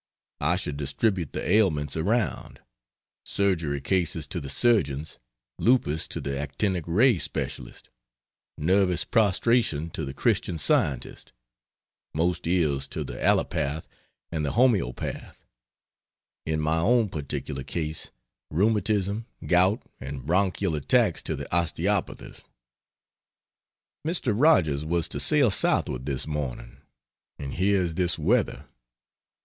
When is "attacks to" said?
20.75-21.35